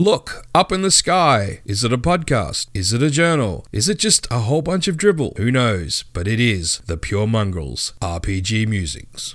[0.00, 1.60] Look, up in the sky.
[1.64, 2.68] Is it a podcast?
[2.72, 3.66] Is it a journal?
[3.72, 5.32] Is it just a whole bunch of dribble?
[5.38, 6.04] Who knows?
[6.12, 9.34] But it is the Pure Mongrels RPG Musings.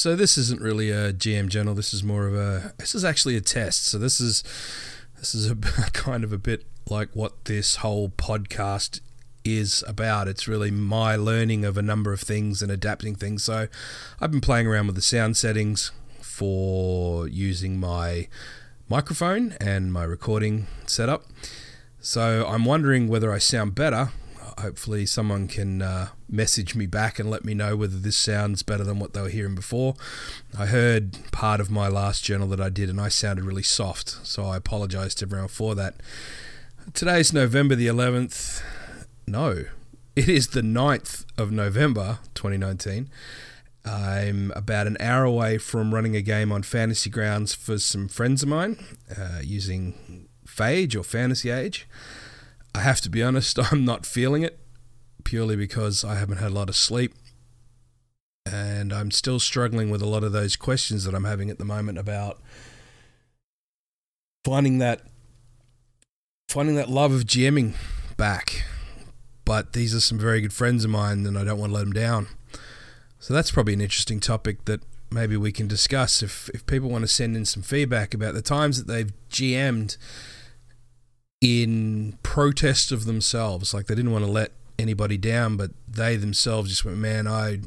[0.00, 1.74] So this isn't really a GM journal.
[1.74, 2.72] This is more of a.
[2.78, 3.84] This is actually a test.
[3.84, 4.42] So this is
[5.18, 5.54] this is a
[5.92, 9.02] kind of a bit like what this whole podcast
[9.44, 10.26] is about.
[10.26, 13.44] It's really my learning of a number of things and adapting things.
[13.44, 13.68] So
[14.22, 18.28] I've been playing around with the sound settings for using my
[18.88, 21.26] microphone and my recording setup.
[22.00, 24.12] So I'm wondering whether I sound better
[24.60, 28.84] hopefully someone can uh, message me back and let me know whether this sounds better
[28.84, 29.94] than what they were hearing before.
[30.58, 34.26] I heard part of my last journal that I did and I sounded really soft,
[34.26, 35.96] so I apologize to everyone for that.
[36.94, 38.62] Today's November the 11th.
[39.26, 39.64] No,
[40.16, 43.08] it is the 9th of November 2019.
[43.84, 48.42] I'm about an hour away from running a game on Fantasy Grounds for some friends
[48.42, 48.76] of mine
[49.16, 51.86] uh, using Fage or Fantasy Age.
[52.74, 54.58] I have to be honest, I'm not feeling it
[55.24, 57.14] purely because I haven't had a lot of sleep.
[58.50, 61.64] And I'm still struggling with a lot of those questions that I'm having at the
[61.64, 62.40] moment about
[64.44, 65.02] finding that
[66.48, 67.74] finding that love of GMing
[68.16, 68.64] back.
[69.44, 71.84] But these are some very good friends of mine and I don't want to let
[71.84, 72.28] them down.
[73.18, 74.80] So that's probably an interesting topic that
[75.10, 78.42] maybe we can discuss if if people want to send in some feedback about the
[78.42, 79.96] times that they've GM'd
[81.40, 83.72] in protest of themselves.
[83.72, 87.60] Like they didn't want to let anybody down, but they themselves just went, "Man, I,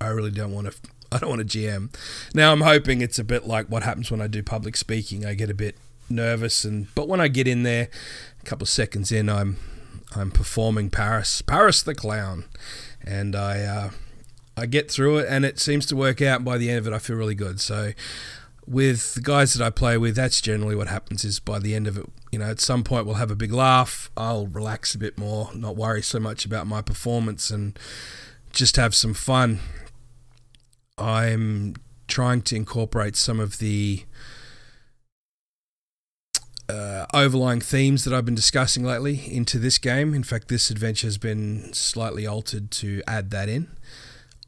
[0.00, 0.78] I really don't want to.
[1.12, 1.94] I don't want to GM."
[2.34, 5.24] Now I'm hoping it's a bit like what happens when I do public speaking.
[5.24, 5.76] I get a bit
[6.08, 7.88] nervous, and but when I get in there,
[8.40, 9.56] a couple of seconds in, I'm
[10.14, 12.44] I'm performing Paris, Paris the clown,
[13.02, 13.62] and I.
[13.62, 13.90] Uh,
[14.58, 16.44] I get through it and it seems to work out.
[16.44, 17.60] By the end of it, I feel really good.
[17.60, 17.92] So,
[18.68, 21.24] with the guys that I play with, that's generally what happens.
[21.24, 23.52] Is by the end of it, you know, at some point we'll have a big
[23.52, 24.10] laugh.
[24.16, 27.78] I'll relax a bit more, not worry so much about my performance, and
[28.52, 29.60] just have some fun.
[30.96, 34.04] I'm trying to incorporate some of the
[36.68, 40.12] uh, overlying themes that I've been discussing lately into this game.
[40.14, 43.68] In fact, this adventure has been slightly altered to add that in.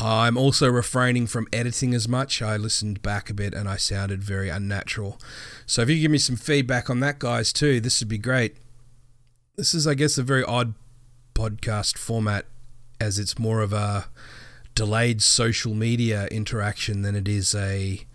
[0.03, 2.41] I'm also refraining from editing as much.
[2.41, 5.21] I listened back a bit and I sounded very unnatural.
[5.67, 8.57] So if you give me some feedback on that, guys, too, this would be great.
[9.57, 10.73] This is, I guess, a very odd
[11.35, 12.47] podcast format
[12.99, 14.07] as it's more of a
[14.75, 18.07] delayed social media interaction than it is a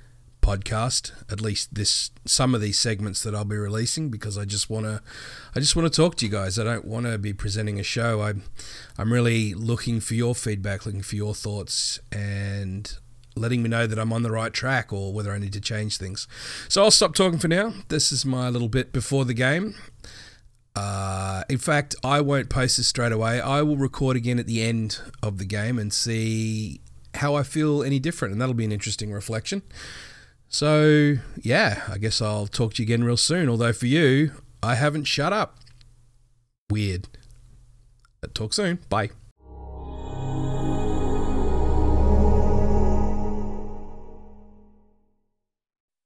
[0.45, 1.11] podcast.
[1.31, 4.85] At least this some of these segments that I'll be releasing because I just want
[4.85, 5.01] to
[5.56, 6.59] I just want to talk to you guys.
[6.59, 8.22] I don't want to be presenting a show.
[8.22, 8.44] I'm
[8.97, 12.95] I'm really looking for your feedback, looking for your thoughts and
[13.35, 15.97] letting me know that I'm on the right track or whether I need to change
[15.97, 16.28] things.
[16.69, 17.73] So I'll stop talking for now.
[17.89, 19.75] This is my little bit before the game.
[20.75, 23.41] Uh, in fact, I won't post this straight away.
[23.41, 26.81] I will record again at the end of the game and see
[27.16, 29.61] how I feel any different, and that'll be an interesting reflection.
[30.47, 33.50] So, yeah, I guess I'll talk to you again real soon.
[33.50, 34.31] Although for you,
[34.63, 35.57] I haven't shut up.
[36.69, 37.07] Weird.
[38.22, 38.79] But Talk soon.
[38.89, 39.11] Bye.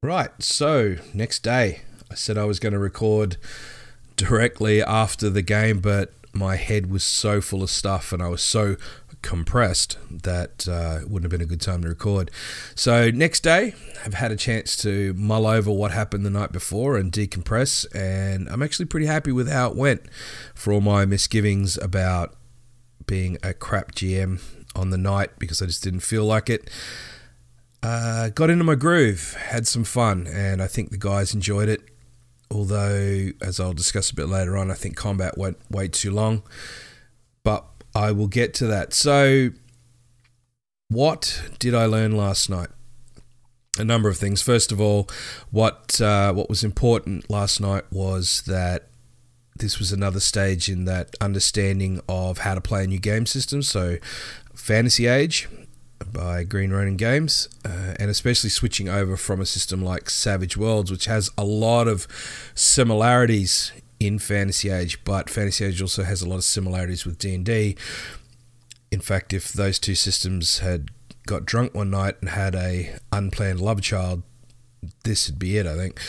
[0.02, 3.36] Right, so next day, I said I was going to record
[4.16, 8.42] directly after the game, but my head was so full of stuff and I was
[8.42, 8.76] so
[9.22, 12.30] compressed that uh, wouldn't have been a good time to record.
[12.74, 13.74] So next day,
[14.04, 18.48] I've had a chance to mull over what happened the night before and decompress, and
[18.48, 20.02] I'm actually pretty happy with how it went.
[20.54, 22.36] For all my misgivings about
[23.06, 24.40] being a crap GM
[24.74, 26.70] on the night because I just didn't feel like it.
[27.82, 31.80] Uh, got into my groove, had some fun, and I think the guys enjoyed it.
[32.50, 36.42] Although, as I'll discuss a bit later on, I think combat went way too long.
[37.42, 37.64] But
[37.94, 38.94] I will get to that.
[38.94, 39.50] So,
[40.88, 42.68] what did I learn last night?
[43.78, 44.42] a number of things.
[44.42, 45.08] First of all,
[45.50, 48.88] what uh, what was important last night was that
[49.56, 53.62] this was another stage in that understanding of how to play a new game system.
[53.62, 53.98] So,
[54.54, 55.48] Fantasy Age
[56.12, 60.90] by Green Ronin Games, uh, and especially switching over from a system like Savage Worlds,
[60.90, 62.08] which has a lot of
[62.54, 67.34] similarities in Fantasy Age, but Fantasy Age also has a lot of similarities with D
[67.34, 67.76] and D.
[68.90, 70.90] In fact, if those two systems had
[71.26, 74.22] got drunk one night and had a unplanned love child,
[75.04, 76.00] this would be it, I think.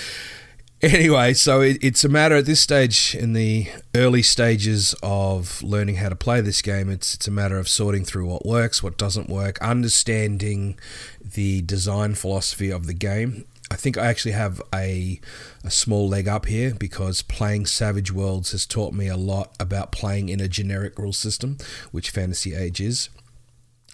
[0.81, 5.95] Anyway, so it, it's a matter at this stage in the early stages of learning
[5.95, 6.89] how to play this game.
[6.89, 10.79] It's it's a matter of sorting through what works, what doesn't work, understanding
[11.21, 13.45] the design philosophy of the game.
[13.71, 15.21] I think I actually have a
[15.63, 19.93] a small leg up here because playing Savage Worlds has taught me a lot about
[19.93, 21.57] playing in a generic rule system,
[21.91, 23.07] which Fantasy Age is.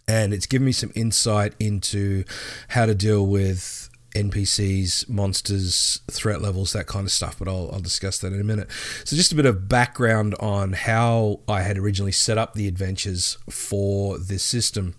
[0.08, 2.24] And it's given me some insight into
[2.70, 7.38] how to deal with NPCs, monsters, threat levels, that kind of stuff.
[7.38, 8.72] But I'll, I'll discuss that in a minute.
[9.04, 13.38] So, just a bit of background on how I had originally set up the adventures
[13.48, 14.96] for this system.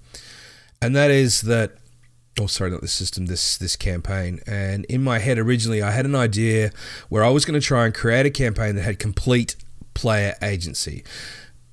[0.81, 1.79] And that is that,
[2.40, 4.40] oh, sorry, not this system, this, this campaign.
[4.46, 6.70] And in my head, originally, I had an idea
[7.08, 9.56] where I was going to try and create a campaign that had complete
[9.94, 11.05] player agency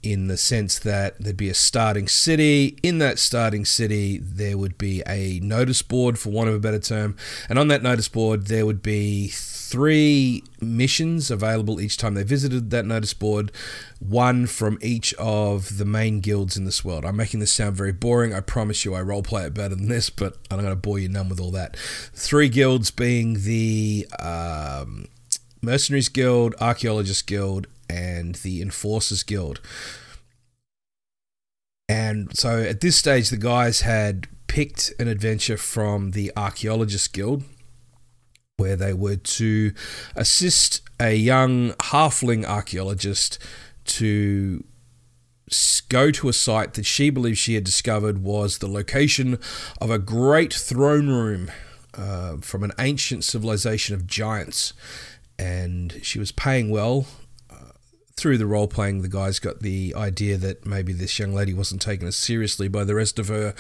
[0.05, 2.77] in the sense that there'd be a starting city.
[2.83, 6.79] In that starting city, there would be a notice board, for want of a better
[6.79, 7.17] term.
[7.49, 12.69] And on that notice board, there would be three missions available each time they visited
[12.69, 13.51] that notice board,
[13.99, 17.03] one from each of the main guilds in this world.
[17.03, 18.33] I'm making this sound very boring.
[18.33, 21.09] I promise you I roleplay it better than this, but I'm going to bore you
[21.09, 21.75] none with all that.
[21.77, 25.07] Three guilds being the um,
[25.63, 29.61] Mercenaries Guild, Archaeologist Guild, and the Enforcers Guild.
[31.87, 37.43] And so at this stage, the guys had picked an adventure from the Archaeologist Guild
[38.57, 39.73] where they were to
[40.15, 43.37] assist a young halfling archaeologist
[43.83, 44.63] to
[45.89, 49.37] go to a site that she believed she had discovered was the location
[49.81, 51.51] of a great throne room
[51.93, 54.73] uh, from an ancient civilization of giants.
[55.37, 57.05] And she was paying well
[58.17, 61.81] through the role playing, the guys got the idea that maybe this young lady wasn't
[61.81, 63.53] taken as seriously by the rest of her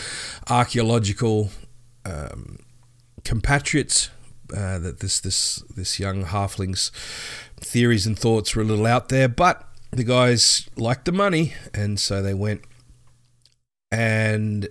[0.49, 1.49] archaeological
[2.05, 2.59] um,
[3.23, 4.09] compatriots.
[4.55, 6.91] Uh, that this this this young halfling's
[7.57, 11.99] theories and thoughts were a little out there, but the guys liked the money, and
[11.99, 12.61] so they went.
[13.91, 14.67] And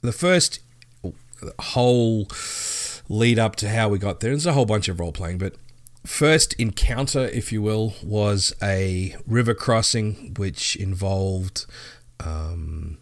[0.00, 0.60] the first
[1.58, 2.28] whole
[3.10, 5.54] lead up to how we got there, there's a whole bunch of role playing, but
[6.06, 11.66] first encounter, if you will, was a river crossing which involved
[12.20, 12.98] um,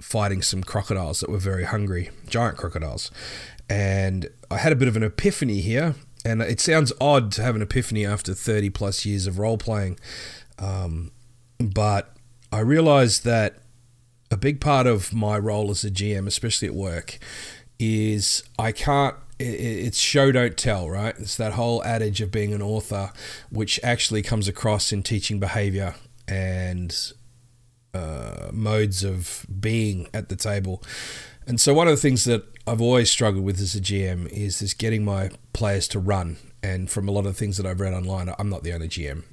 [0.00, 3.10] fighting some crocodiles that were very hungry, giant crocodiles.
[3.68, 5.94] And I had a bit of an epiphany here,
[6.24, 9.98] and it sounds odd to have an epiphany after 30 plus years of role playing.
[10.58, 11.12] Um,
[11.58, 12.14] but
[12.52, 13.58] I realized that
[14.30, 17.18] a big part of my role as a GM, especially at work,
[17.78, 21.14] is I can't it's show don't tell, right?
[21.18, 23.12] It's that whole adage of being an author,
[23.50, 25.94] which actually comes across in teaching behavior
[26.28, 26.94] and
[27.94, 30.82] uh, modes of being at the table.
[31.46, 34.60] And so, one of the things that I've always struggled with as a GM is
[34.60, 36.36] this getting my players to run.
[36.62, 39.24] And from a lot of things that I've read online, I'm not the only GM.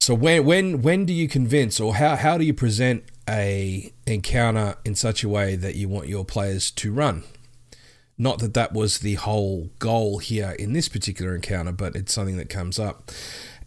[0.00, 4.76] So when when when do you convince, or how how do you present a encounter
[4.84, 7.24] in such a way that you want your players to run?
[8.18, 12.38] Not that that was the whole goal here in this particular encounter, but it's something
[12.38, 13.10] that comes up.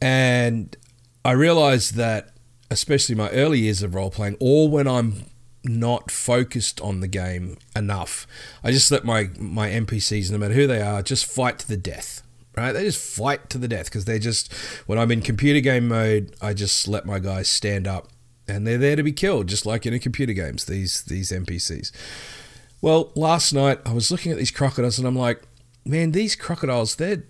[0.01, 0.75] And
[1.24, 2.32] I realized that,
[2.72, 5.25] especially my early years of role playing, or when I'm
[5.63, 8.25] not focused on the game enough,
[8.63, 11.77] I just let my, my NPCs, no matter who they are, just fight to the
[11.77, 12.24] death.
[12.58, 12.72] Right?
[12.72, 14.53] They just fight to the death because they're just,
[14.88, 18.10] when I'm in computer game mode, I just let my guys stand up
[18.48, 21.91] and they're there to be killed, just like in a computer games, these, these NPCs.
[22.82, 25.42] Well, last night I was looking at these crocodiles and I'm like,
[25.86, 27.24] man, these crocodiles, they're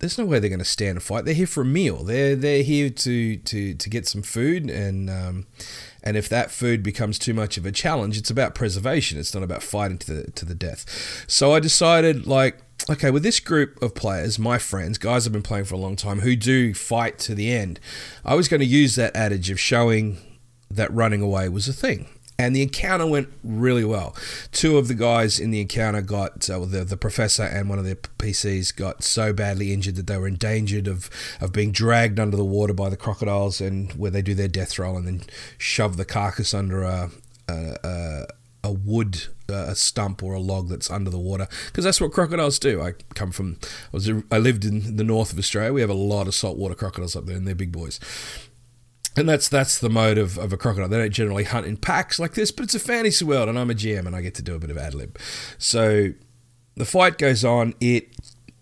[0.00, 1.24] there's no way they're going to stand a fight.
[1.24, 2.04] They're here for a meal.
[2.04, 5.46] They're they're here to to to get some food, and um,
[6.02, 9.18] and if that food becomes too much of a challenge, it's about preservation.
[9.18, 11.24] It's not about fighting to the to the death.
[11.26, 12.58] So I decided, like,
[12.90, 15.96] okay, with this group of players, my friends, guys I've been playing for a long
[15.96, 17.80] time, who do fight to the end,
[18.24, 20.18] I was going to use that adage of showing
[20.70, 24.16] that running away was a thing and the encounter went really well.
[24.50, 27.84] Two of the guys in the encounter got uh, the the professor and one of
[27.84, 31.10] the PCs got so badly injured that they were endangered of
[31.40, 34.78] of being dragged under the water by the crocodiles, and where they do their death
[34.78, 35.22] roll and then
[35.58, 37.10] shove the carcass under a
[37.48, 38.26] a, a,
[38.64, 42.58] a wood a stump or a log that's under the water because that's what crocodiles
[42.58, 42.80] do.
[42.80, 45.72] I come from I was I lived in the north of Australia.
[45.72, 48.00] We have a lot of saltwater crocodiles up there, and they're big boys.
[49.16, 50.88] And that's that's the mode of, of a crocodile.
[50.88, 53.70] They don't generally hunt in packs like this, but it's a fantasy world, and I'm
[53.70, 55.18] a GM, and I get to do a bit of ad lib.
[55.56, 56.08] So
[56.74, 57.74] the fight goes on.
[57.80, 58.08] It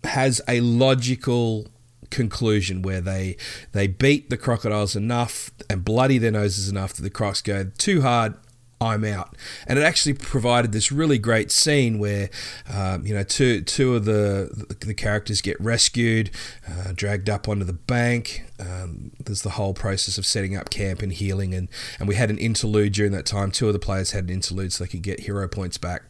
[0.04, 1.68] has a logical
[2.10, 3.36] conclusion where they
[3.72, 8.02] they beat the crocodiles enough and bloody their noses enough that the crocs go too
[8.02, 8.34] hard
[8.82, 9.36] I'm out.
[9.66, 12.28] And it actually provided this really great scene where,
[12.72, 16.30] um, you know, two two of the the characters get rescued,
[16.68, 18.44] uh, dragged up onto the bank.
[18.58, 22.30] Um, there's the whole process of setting up camp and healing, and and we had
[22.30, 23.50] an interlude during that time.
[23.52, 26.02] Two of the players had an interlude so they could get hero points back,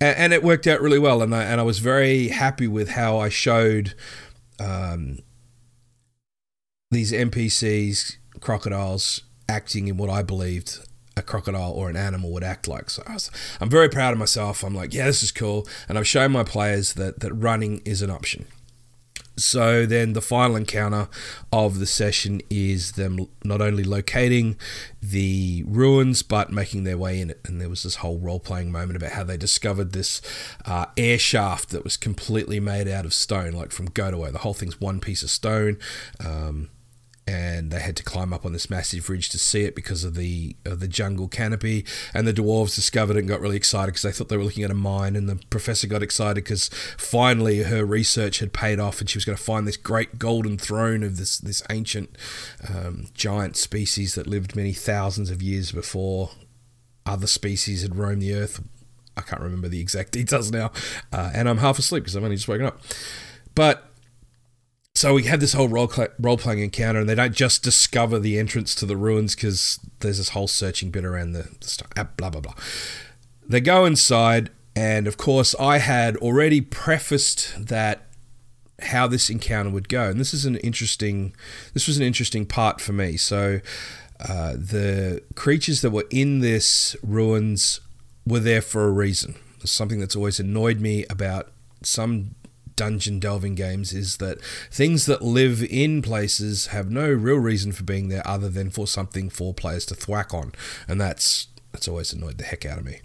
[0.00, 1.22] and, and it worked out really well.
[1.22, 3.94] And I, and I was very happy with how I showed.
[4.60, 5.18] Um,
[6.90, 10.78] these NPCs, crocodiles, acting in what I believed
[11.16, 12.90] a crocodile or an animal would act like.
[12.90, 13.16] So I
[13.60, 14.62] am very proud of myself.
[14.62, 15.66] I'm like, yeah, this is cool.
[15.88, 18.46] And I've shown my players that, that running is an option.
[19.36, 21.08] So then the final encounter
[21.50, 24.58] of the session is them not only locating
[25.02, 27.40] the ruins but making their way in it.
[27.46, 30.20] And there was this whole role playing moment about how they discovered this
[30.66, 34.32] uh, air shaft that was completely made out of stone, like from Godoway.
[34.32, 35.78] The whole thing's one piece of stone.
[36.20, 36.68] Um,
[37.26, 40.14] and they had to climb up on this massive ridge to see it because of
[40.14, 41.84] the of the jungle canopy.
[42.12, 44.64] And the dwarves discovered it and got really excited because they thought they were looking
[44.64, 45.14] at a mine.
[45.14, 49.24] And the professor got excited because finally her research had paid off, and she was
[49.24, 52.16] going to find this great golden throne of this this ancient
[52.68, 56.30] um, giant species that lived many thousands of years before
[57.06, 58.62] other species had roamed the earth.
[59.16, 60.72] I can't remember the exact details now,
[61.12, 62.80] uh, and I'm half asleep because I've only just woken up.
[63.54, 63.91] But
[64.94, 68.38] so we have this whole role role playing encounter, and they don't just discover the
[68.38, 71.88] entrance to the ruins because there's this whole searching bit around the, stuff.
[71.96, 72.54] Ah, blah blah blah.
[73.48, 78.06] They go inside, and of course, I had already prefaced that
[78.80, 81.34] how this encounter would go, and this is an interesting.
[81.72, 83.16] This was an interesting part for me.
[83.16, 83.60] So.
[84.20, 87.80] Uh, the creatures that were in this ruins
[88.24, 89.34] were there for a reason.
[89.60, 91.50] It's something that's always annoyed me about
[91.82, 92.36] some
[92.76, 97.82] dungeon delving games is that things that live in places have no real reason for
[97.82, 100.52] being there other than for something for players to thwack on,
[100.88, 103.00] and that's that's always annoyed the heck out of me.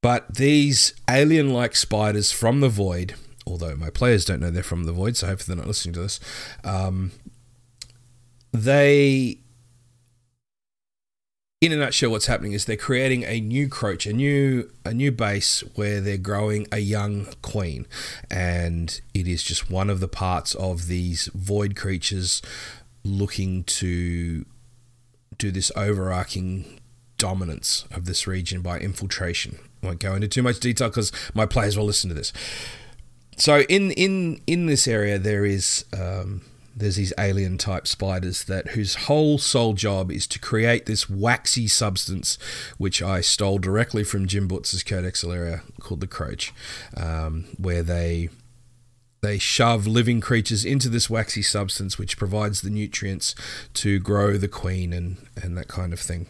[0.00, 3.14] But these alien-like spiders from the void,
[3.46, 6.00] although my players don't know they're from the void, so hopefully they're not listening to
[6.00, 6.20] this.
[6.62, 7.12] Um,
[8.52, 9.40] they
[11.60, 15.10] in a nutshell, what's happening is they're creating a new croach, a new a new
[15.10, 17.86] base where they're growing a young queen,
[18.30, 22.42] and it is just one of the parts of these void creatures
[23.02, 24.44] looking to
[25.36, 26.80] do this overarching
[27.16, 29.58] dominance of this region by infiltration.
[29.82, 32.32] I won't go into too much detail because my players will listen to this.
[33.36, 35.84] So in in in this area there is.
[35.92, 36.42] Um,
[36.78, 41.66] there's these alien type spiders that whose whole sole job is to create this waxy
[41.66, 42.38] substance,
[42.78, 46.52] which I stole directly from Jim Butcher's Codex Alera called the Croach,
[46.96, 48.30] um, where they
[49.20, 53.34] they shove living creatures into this waxy substance, which provides the nutrients
[53.74, 56.28] to grow the queen and and that kind of thing.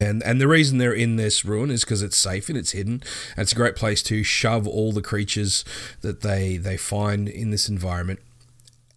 [0.00, 2.94] And, and the reason they're in this ruin is because it's safe and it's hidden.
[3.36, 5.64] And it's a great place to shove all the creatures
[6.00, 8.18] that they they find in this environment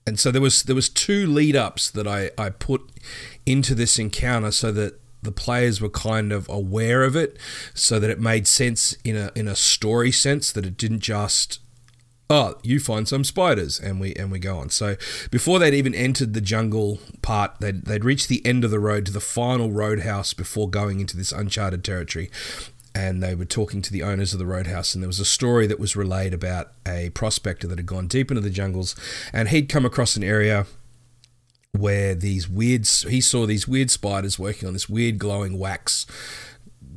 [0.08, 2.82] and so there was there was two lead ups that I, I put
[3.46, 7.38] into this encounter so that the players were kind of aware of it
[7.74, 11.60] so that it made sense in a in a story sense that it didn't just
[12.30, 14.70] oh you find some spiders and we and we go on.
[14.70, 14.96] So
[15.30, 19.06] before they'd even entered the jungle part they'd, they'd reached the end of the road
[19.08, 22.32] to the final roadhouse before going into this uncharted territory
[22.98, 25.68] and they were talking to the owners of the roadhouse and there was a story
[25.68, 28.96] that was relayed about a prospector that had gone deep into the jungles
[29.32, 30.66] and he'd come across an area
[31.74, 36.08] where these weird he saw these weird spiders working on this weird glowing wax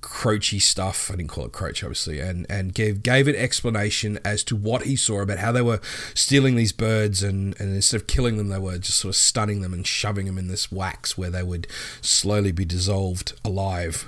[0.00, 1.10] croachy stuff.
[1.10, 4.84] I didn't call it croach, obviously, and and gave gave an explanation as to what
[4.84, 5.80] he saw about how they were
[6.14, 9.60] stealing these birds and and instead of killing them, they were just sort of stunning
[9.60, 11.66] them and shoving them in this wax where they would
[12.00, 14.06] slowly be dissolved alive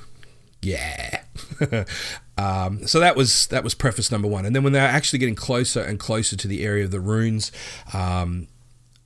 [0.62, 1.22] yeah.
[2.38, 5.18] um, so that was that was preface number one, and then when they were actually
[5.18, 7.52] getting closer and closer to the area of the runes,
[7.92, 8.48] um,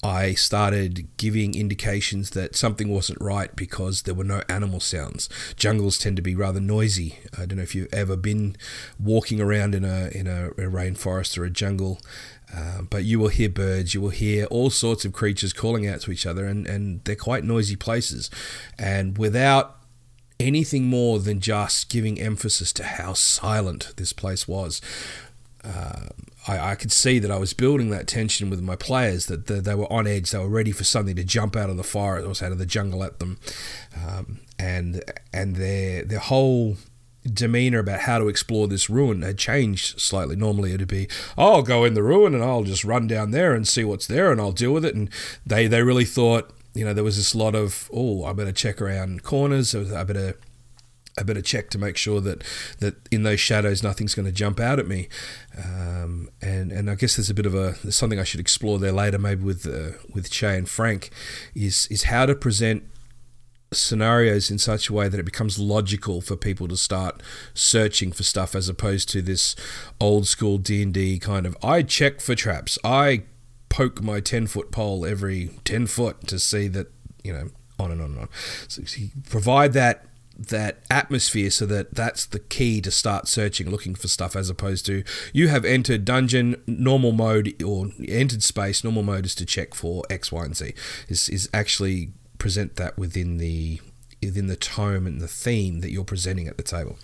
[0.03, 5.29] I started giving indications that something wasn't right because there were no animal sounds.
[5.57, 7.19] Jungles tend to be rather noisy.
[7.37, 8.57] I don't know if you've ever been
[9.01, 12.01] walking around in a in a, a rainforest or a jungle.
[12.55, 16.01] Uh, but you will hear birds, you will hear all sorts of creatures calling out
[16.03, 18.31] to each other, and, and they're quite noisy places.
[18.79, 19.75] And without
[20.38, 24.81] anything more than just giving emphasis to how silent this place was.
[25.64, 26.07] Uh,
[26.47, 29.55] I, I, could see that I was building that tension with my players, that the,
[29.55, 32.43] they were on edge, they were ready for something to jump out of the forest
[32.43, 33.38] or out of the jungle at them,
[33.97, 35.02] um, and
[35.33, 36.76] and their their whole
[37.33, 40.37] demeanor about how to explore this ruin had changed slightly.
[40.37, 43.52] Normally it'd be, oh, I'll go in the ruin and I'll just run down there
[43.52, 44.95] and see what's there and I'll deal with it.
[44.95, 45.11] And
[45.45, 48.80] they they really thought, you know, there was this lot of, oh, I better check
[48.80, 49.75] around corners.
[49.75, 50.37] I better
[51.18, 52.45] I better check to make sure that,
[52.80, 55.09] that in those shadows nothing's going to jump out at me,
[55.56, 58.78] um, and and I guess there's a bit of a there's something I should explore
[58.78, 61.11] there later, maybe with uh, with Che and Frank,
[61.54, 62.85] is is how to present
[63.73, 67.21] scenarios in such a way that it becomes logical for people to start
[67.52, 69.56] searching for stuff as opposed to this
[70.00, 72.78] old school D&D kind of I check for traps.
[72.85, 73.25] I
[73.69, 76.89] poke my 10 foot pole every 10 foot to see that,
[77.23, 78.29] you know, on and on and on.
[78.69, 78.83] So
[79.29, 80.07] provide that
[80.39, 84.85] that atmosphere so that that's the key to start searching looking for stuff as opposed
[84.85, 89.73] to you have entered dungeon normal mode or entered space normal mode is to check
[89.73, 90.75] for x y and z
[91.09, 93.81] is is actually present that within the
[94.23, 96.99] within the tome and the theme that you're presenting at the table.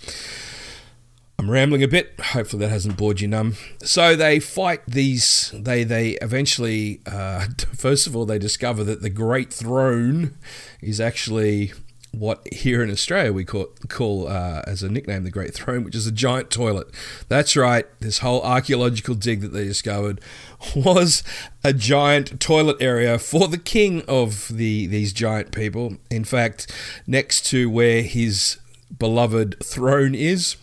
[1.38, 2.14] I'm rambling a bit.
[2.20, 3.56] Hopefully that hasn't bored you numb.
[3.82, 5.52] So they fight these.
[5.54, 7.46] They they eventually, uh,
[7.76, 10.36] first of all, they discover that the Great Throne
[10.80, 11.72] is actually
[12.12, 15.94] what here in Australia we call, call uh, as a nickname the Great Throne, which
[15.94, 16.88] is a giant toilet.
[17.28, 20.20] That's right, this whole archaeological dig that they discovered
[20.76, 21.24] was
[21.64, 25.96] a giant toilet area for the king of the these giant people.
[26.10, 26.70] In fact,
[27.06, 28.58] next to where his
[28.96, 30.56] beloved throne is,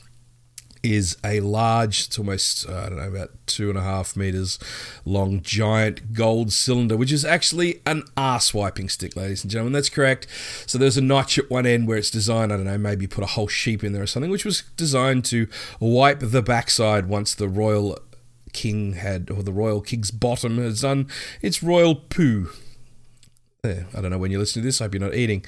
[0.81, 4.59] is a large, it's almost, uh, I don't know, about two and a half meters
[5.05, 9.73] long, giant gold cylinder, which is actually an ass wiping stick, ladies and gentlemen.
[9.73, 10.27] That's correct.
[10.65, 13.23] So there's a notch at one end where it's designed, I don't know, maybe put
[13.23, 15.47] a whole sheep in there or something, which was designed to
[15.79, 17.97] wipe the backside once the royal
[18.53, 21.07] king had, or the royal king's bottom has done
[21.41, 22.49] its royal poo.
[23.63, 24.79] I don't know when you listen to this.
[24.79, 25.45] I hope you're not eating.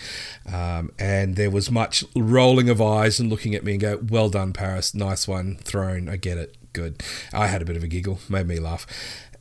[0.52, 4.30] Um, and there was much rolling of eyes and looking at me and go, "Well
[4.30, 4.94] done, Paris.
[4.94, 6.10] Nice one, thrown.
[6.10, 6.58] I get it.
[6.74, 8.86] Good." I had a bit of a giggle, made me laugh.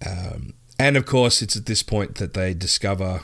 [0.07, 3.23] Um, and of course, it's at this point that they discover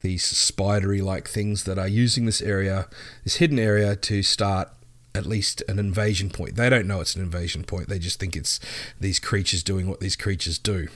[0.00, 2.88] these spidery-like things that are using this area,
[3.24, 4.70] this hidden area, to start
[5.14, 6.56] at least an invasion point.
[6.56, 7.88] They don't know it's an invasion point.
[7.88, 8.60] They just think it's
[8.98, 10.88] these creatures doing what these creatures do.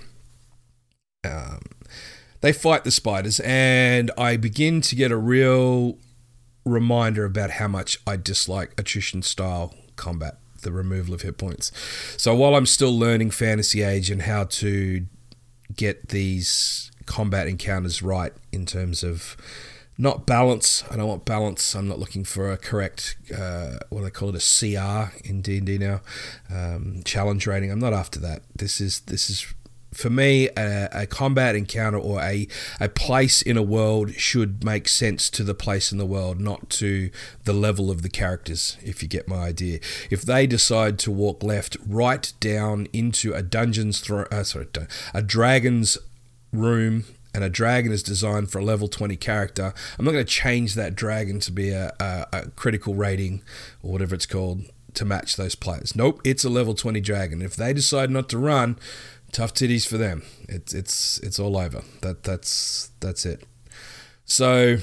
[1.24, 1.60] Um,
[2.42, 5.98] they fight the spiders, and I begin to get a real
[6.64, 11.72] reminder about how much I dislike attrition style combat, the removal of hit points.
[12.16, 15.07] So while I'm still learning Fantasy Age and how to
[15.74, 19.37] get these combat encounters right in terms of
[19.98, 20.85] not balance.
[20.90, 21.74] I don't want balance.
[21.74, 25.42] I'm not looking for a correct, uh, what do they call it, a CR in
[25.42, 26.00] D and D now,
[26.50, 27.70] um, challenge rating.
[27.70, 28.42] I'm not after that.
[28.57, 29.46] This is this is
[29.92, 32.48] for me, a, a, combat encounter or a,
[32.81, 36.70] a place in a world should make sense to the place in the world, not
[36.70, 37.11] to
[37.44, 39.81] the level of the characters, if you get my idea.
[40.11, 44.66] If they decide to walk left right down into a dungeon's thro- uh, sorry,
[45.12, 45.98] a dragon's
[46.52, 50.31] room and a dragon is designed for a level 20 character, I'm not going to
[50.31, 53.42] change that dragon to be a, a, a critical rating
[53.83, 55.96] or whatever it's called to match those players.
[55.96, 57.42] Nope, it's a level 20 dragon.
[57.42, 58.78] If they decide not to run,
[59.32, 60.22] tough titties for them.
[60.48, 61.82] It's it's it's all over.
[62.02, 63.44] That that's that's it.
[64.24, 64.78] So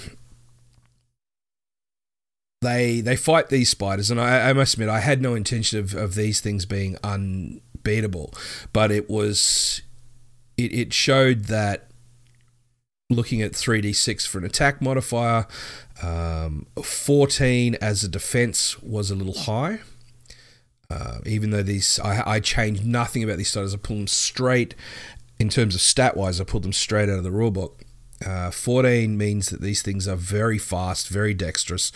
[2.61, 5.93] they they fight these spiders, and I, I must admit I had no intention of,
[5.95, 8.33] of these things being unbeatable,
[8.73, 9.81] but it was
[10.57, 11.85] it, it showed that
[13.09, 15.47] looking at 3d6 for an attack modifier,
[16.03, 19.79] um, 14 as a defense was a little high.
[20.91, 23.73] Uh, even though these, I, I changed nothing about these starters.
[23.73, 24.73] I pulled them straight
[25.39, 26.41] in terms of stat wise.
[26.41, 27.81] I pulled them straight out of the rulebook.
[28.25, 31.91] Uh, 14 means that these things are very fast, very dexterous,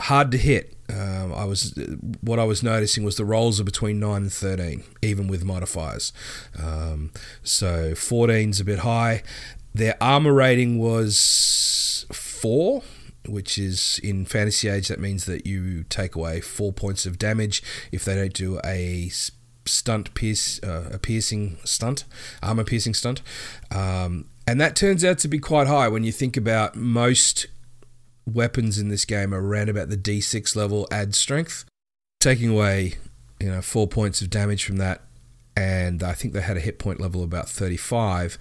[0.00, 0.76] hard to hit.
[0.90, 1.72] Um, I was
[2.20, 6.12] what I was noticing was the rolls are between nine and 13, even with modifiers.
[6.62, 9.22] Um, so 14's a bit high.
[9.74, 12.82] Their armor rating was four
[13.26, 17.62] which is in Fantasy Age, that means that you take away four points of damage
[17.90, 19.10] if they don't do a
[19.64, 22.04] stunt pierce, uh, a piercing stunt,
[22.42, 23.22] armor piercing stunt.
[23.70, 27.46] Um, and that turns out to be quite high when you think about most
[28.26, 31.64] weapons in this game are around about the D6 level add strength.
[32.20, 32.94] Taking away,
[33.40, 35.02] you know, four points of damage from that,
[35.56, 38.38] and I think they had a hit point level about 35.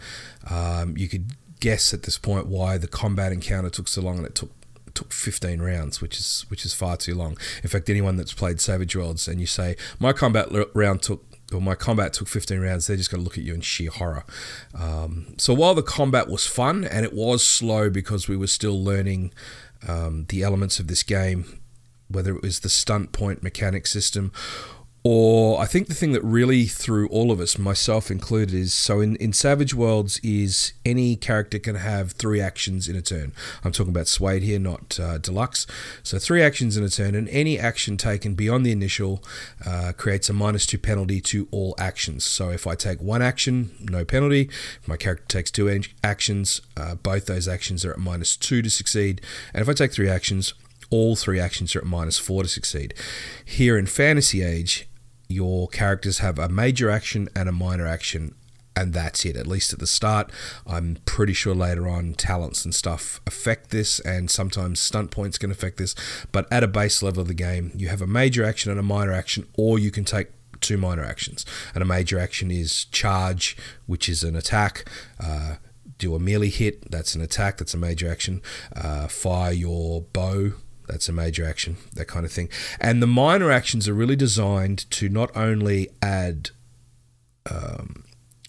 [0.50, 4.26] Um, you could guess at this point why the combat encounter took so long and
[4.26, 4.52] it took
[4.96, 7.38] took 15 rounds, which is which is far too long.
[7.64, 11.62] In fact, anyone that's played Savage Worlds and you say my combat round took or
[11.62, 14.24] my combat took 15 rounds, they're just going to look at you in sheer horror.
[14.74, 18.82] Um, so while the combat was fun and it was slow because we were still
[18.82, 19.34] learning
[19.88, 21.60] um, the elements of this game,
[22.08, 24.32] whether it was the stunt point mechanic system
[25.04, 29.02] or I think the thing that really threw all of us, myself included, is so
[29.02, 33.34] in, in Savage Worlds is any character can have three actions in a turn.
[33.64, 35.66] I'm talking about SWADE here, not uh, Deluxe.
[36.04, 39.24] So three actions in a turn, and any action taken beyond the initial
[39.66, 42.24] uh, creates a minus two penalty to all actions.
[42.24, 44.50] So if I take one action, no penalty.
[44.82, 48.70] If my character takes two actions, uh, both those actions are at minus two to
[48.70, 49.20] succeed.
[49.52, 50.54] And if I take three actions,
[50.92, 52.94] all three actions are at minus four to succeed.
[53.44, 54.88] Here in Fantasy Age,
[55.32, 58.36] your characters have a major action and a minor action
[58.76, 60.32] and that's it at least at the start.
[60.66, 65.52] I'm pretty sure later on talents and stuff affect this and sometimes stunt points can
[65.52, 65.96] affect this
[66.32, 68.84] but at a base level of the game you have a major action and a
[68.84, 70.28] minor action or you can take
[70.62, 71.46] two minor actions.
[71.74, 74.86] And a major action is charge which is an attack
[75.20, 75.56] uh,
[75.98, 78.42] do a melee hit that's an attack that's a major action
[78.76, 80.54] uh, fire your bow
[80.88, 82.50] that's a major action, that kind of thing.
[82.80, 86.52] And the minor actions are really designed to not only add
[87.50, 88.04] um,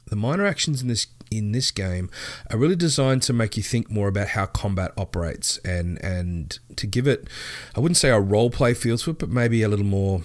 [0.06, 2.10] the minor actions in this in this game
[2.50, 6.86] are really designed to make you think more about how combat operates and and to
[6.86, 7.26] give it
[7.74, 10.22] I wouldn't say a role play feel to it, but maybe a little more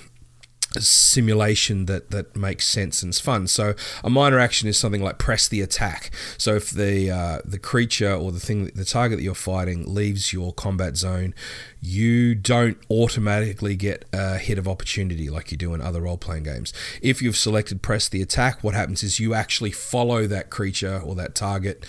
[0.79, 3.47] simulation that that makes sense and is fun.
[3.47, 6.11] So a minor action is something like press the attack.
[6.37, 10.33] So if the uh, the creature or the thing the target that you're fighting leaves
[10.33, 11.33] your combat zone,
[11.81, 16.43] you don't automatically get a hit of opportunity like you do in other role playing
[16.43, 16.73] games.
[17.01, 21.15] If you've selected press the attack, what happens is you actually follow that creature or
[21.15, 21.85] that target.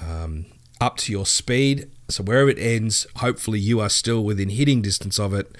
[0.00, 0.46] Um,
[0.80, 5.16] up to your speed, so wherever it ends, hopefully you are still within hitting distance
[5.20, 5.56] of it,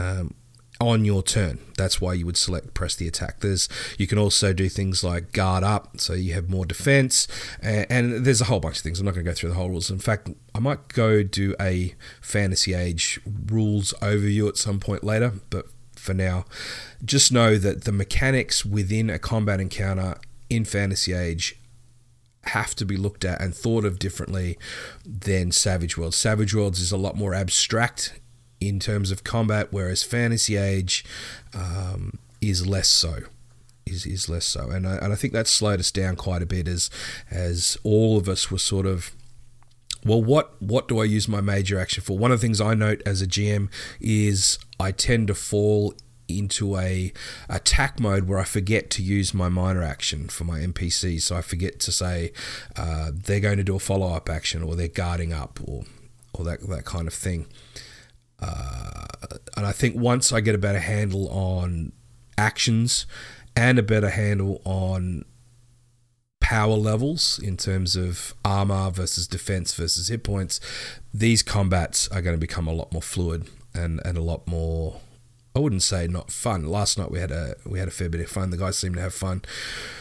[0.00, 0.32] um,
[0.80, 1.58] on your turn.
[1.76, 3.40] That's why you would select press the attack.
[3.40, 7.28] There's you can also do things like guard up, so you have more defense,
[7.62, 8.98] and, and there's a whole bunch of things.
[8.98, 9.90] I'm not going to go through the whole rules.
[9.90, 15.32] In fact, I might go do a Fantasy Age rules overview at some point later,
[15.50, 16.44] but for now,
[17.04, 20.16] just know that the mechanics within a combat encounter
[20.50, 21.58] in Fantasy Age
[22.48, 24.58] have to be looked at and thought of differently
[25.06, 26.16] than Savage Worlds.
[26.16, 28.20] Savage Worlds is a lot more abstract
[28.68, 31.04] in terms of combat, whereas Fantasy Age
[31.54, 33.20] um, is less so.
[33.86, 36.46] Is, is less so, and I, and I think that slowed us down quite a
[36.46, 36.88] bit as
[37.30, 39.14] as all of us were sort of
[40.04, 42.18] well, what what do I use my major action for?
[42.18, 45.94] One of the things I note as a GM is I tend to fall
[46.28, 47.12] into a
[47.48, 51.20] attack mode where I forget to use my minor action for my NPC.
[51.20, 52.32] So I forget to say
[52.76, 55.84] uh, they're going to do a follow up action or they're guarding up or
[56.32, 57.46] or that that kind of thing.
[58.40, 59.06] Uh,
[59.56, 61.92] and I think once I get a better handle on
[62.36, 63.06] actions
[63.56, 65.24] and a better handle on
[66.40, 70.60] power levels in terms of armor versus defense versus hit points,
[71.12, 75.00] these combats are going to become a lot more fluid and, and a lot more.
[75.56, 76.66] I wouldn't say not fun.
[76.66, 78.50] Last night we had a we had a fair bit of fun.
[78.50, 79.42] The guys seemed to have fun.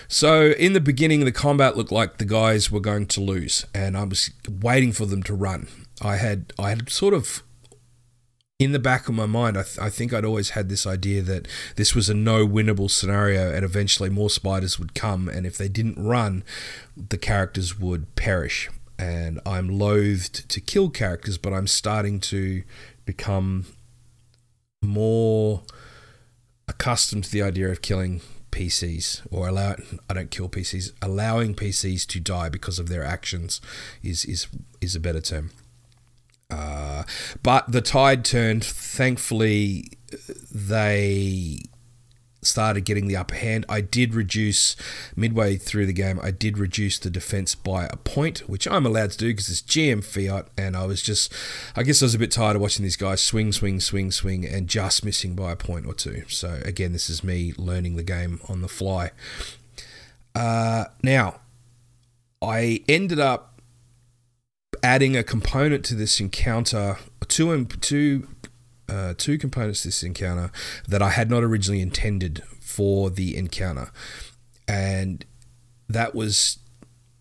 [0.07, 3.95] So in the beginning, the combat looked like the guys were going to lose, and
[3.95, 5.67] I was waiting for them to run.
[6.01, 7.43] I had I had sort of
[8.63, 11.21] in the back of my mind, I, th- I, think I'd always had this idea
[11.23, 15.27] that this was a no winnable scenario and eventually more spiders would come.
[15.27, 16.43] And if they didn't run,
[16.95, 18.69] the characters would perish.
[18.97, 22.63] And I'm loathed to kill characters, but I'm starting to
[23.05, 23.65] become
[24.81, 25.63] more
[26.67, 28.21] accustomed to the idea of killing
[28.51, 29.75] PCs or allow
[30.07, 33.59] I don't kill PCs allowing PCs to die because of their actions
[34.03, 34.47] is is
[34.79, 35.49] is a better term.
[37.41, 38.63] But the tide turned.
[38.63, 39.91] Thankfully,
[40.53, 41.59] they
[42.45, 43.65] started getting the upper hand.
[43.69, 44.75] I did reduce
[45.15, 46.19] midway through the game.
[46.21, 49.61] I did reduce the defense by a point, which I'm allowed to do because it's
[49.61, 50.47] GM fiat.
[50.57, 51.33] And I was just,
[51.75, 54.45] I guess I was a bit tired of watching these guys swing, swing, swing, swing,
[54.45, 56.23] and just missing by a point or two.
[56.27, 59.11] So again, this is me learning the game on the fly.
[60.35, 61.39] Uh, now,
[62.41, 63.52] I ended up
[64.83, 68.27] adding a component to this encounter, two two
[68.89, 70.51] uh, two components to this encounter
[70.87, 73.89] that I had not originally intended for the encounter,
[74.67, 75.25] and
[75.89, 76.59] that was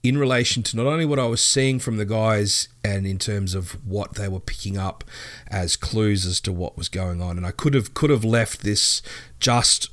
[0.02, 3.54] in relation to not only what I was seeing from the guys and in terms
[3.54, 5.04] of what they were picking up
[5.48, 7.36] as clues as to what was going on.
[7.36, 9.00] And I could have could have left this
[9.38, 9.90] just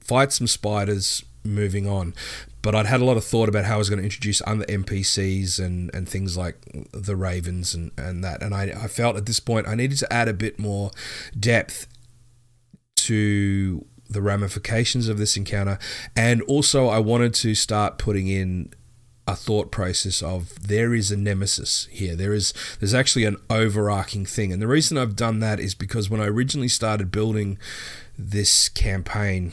[0.00, 2.14] fight some spiders moving on.
[2.62, 4.64] But I'd had a lot of thought about how I was going to introduce other
[4.64, 6.56] NPCs and, and things like
[6.92, 8.42] the Ravens and, and that.
[8.42, 10.90] And I, I felt at this point I needed to add a bit more
[11.38, 11.86] depth
[12.96, 15.78] to the ramifications of this encounter.
[16.16, 18.72] And also, I wanted to start putting in
[19.26, 22.16] a thought process of there is a nemesis here.
[22.16, 24.52] There is there's actually an overarching thing.
[24.52, 27.58] And the reason I've done that is because when I originally started building
[28.18, 29.52] this campaign,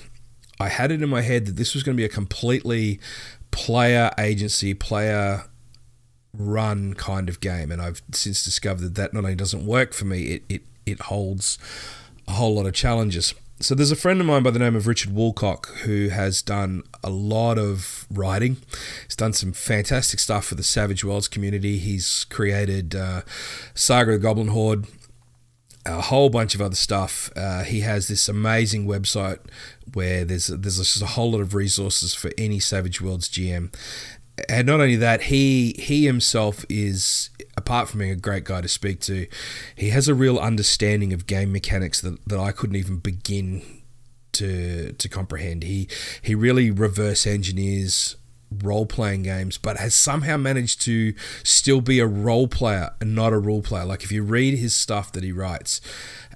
[0.60, 3.00] I had it in my head that this was going to be a completely
[3.52, 5.46] player agency, player
[6.34, 7.72] run kind of game.
[7.72, 11.02] And I've since discovered that that not only doesn't work for me, it, it, it
[11.02, 11.58] holds
[12.28, 13.34] a whole lot of challenges.
[13.60, 16.84] So there's a friend of mine by the name of Richard Woolcock who has done
[17.04, 18.58] a lot of writing.
[19.06, 21.80] He's done some fantastic stuff for the Savage Worlds community.
[21.80, 23.22] He's created uh,
[23.74, 24.86] Saga of the Goblin Horde,
[25.88, 27.32] a whole bunch of other stuff.
[27.36, 29.40] Uh, he has this amazing website
[29.94, 33.74] where there's there's just a whole lot of resources for any Savage Worlds GM.
[34.48, 38.68] And not only that, he he himself is apart from being a great guy to
[38.68, 39.28] speak to,
[39.76, 43.64] he has a real understanding of game mechanics that, that I couldn't even begin
[44.34, 45.64] to to comprehend.
[45.64, 45.90] He
[46.22, 48.16] he really reverse engineers
[48.52, 53.34] role playing games, but has somehow managed to still be a role player and not
[53.34, 53.86] a role player.
[53.86, 55.82] Like if you read his stuff that he writes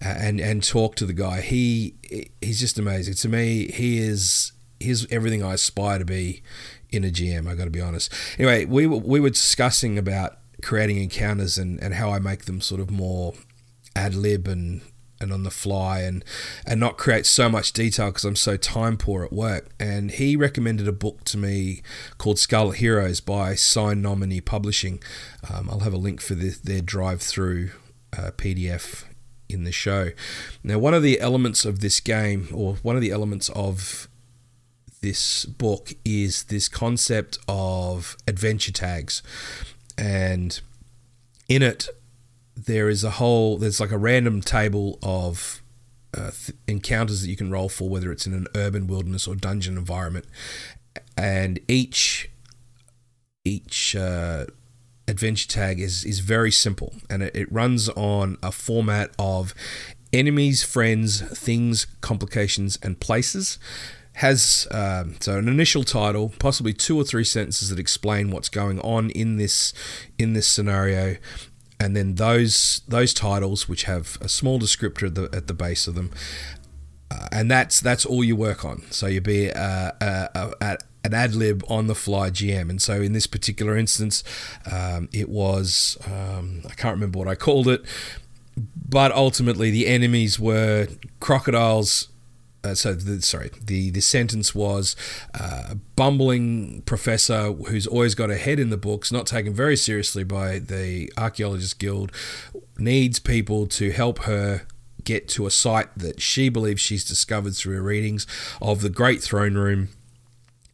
[0.02, 1.95] and and talk to the guy, he
[2.41, 3.13] he's just amazing.
[3.15, 6.43] To me, he is he's everything I aspire to be
[6.89, 7.50] in a GM.
[7.50, 8.13] I got to be honest.
[8.38, 12.82] Anyway, we we were discussing about creating encounters and, and how I make them sort
[12.82, 13.34] of more
[13.95, 14.82] ad lib and
[15.22, 16.26] and on the fly and
[16.66, 19.70] and not create so much detail because I'm so time poor at work.
[19.80, 21.82] And he recommended a book to me
[22.18, 25.02] called Scarlet Heroes by Sine Nomine Publishing.
[25.50, 27.72] Um, I'll have a link for the, their drive through
[28.18, 29.06] uh, PDF
[29.50, 30.12] in the show.
[30.64, 34.08] Now, one of the elements of this game, or one of the elements of
[35.02, 39.22] this book, is this concept of adventure tags.
[39.98, 40.60] And
[41.48, 41.90] in it,
[42.56, 45.62] there is a whole there's like a random table of
[46.14, 49.36] uh, th- encounters that you can roll for whether it's in an urban wilderness or
[49.36, 50.26] dungeon environment.
[51.16, 52.30] And each
[53.44, 54.46] each uh,
[55.08, 56.96] adventure tag is is very simple.
[57.10, 59.54] And it, it runs on a format of
[60.14, 63.58] enemies friends things complications and places.
[64.16, 68.82] Has um, so an initial title, possibly two or three sentences that explain what's going
[68.82, 69.74] on in this
[70.20, 71.16] in this scenario,
[71.82, 75.88] and then those those titles which have a small descriptor at the, at the base
[75.88, 76.12] of them
[77.10, 78.84] uh, and that's that's all you work on.
[78.89, 83.02] So you be uh, uh, uh an ad lib on the fly GM and so
[83.02, 84.24] in this particular instance
[84.72, 87.84] um, it was um, I can't remember what I called it
[88.88, 90.88] but ultimately the enemies were
[91.20, 92.10] crocodiles
[92.63, 94.95] uh, so the, sorry, the, the sentence was
[95.34, 100.24] uh, bumbling professor who's always got a head in the books, not taken very seriously
[100.24, 102.12] by the Archaeologist Guild,
[102.78, 104.67] needs people to help her
[105.04, 108.28] get to a site that she believes she's discovered through her readings
[108.62, 109.89] of the Great Throne Room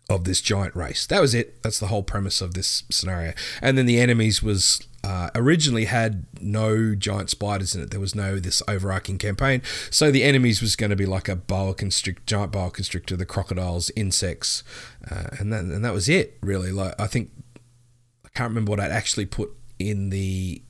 [0.09, 1.05] of this giant race.
[1.05, 1.61] That was it.
[1.63, 3.33] That's the whole premise of this scenario.
[3.61, 7.91] And then the enemies was uh, originally had no giant spiders in it.
[7.91, 9.61] There was no this overarching campaign.
[9.89, 13.25] So the enemies was going to be like a boa constrictor, giant boa constrictor, the
[13.25, 14.63] crocodiles, insects,
[15.09, 16.71] uh, and then and that was it really.
[16.71, 17.31] Like I think
[18.25, 20.61] I can't remember what I'd actually put in the